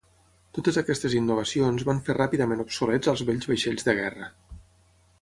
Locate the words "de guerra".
3.91-4.35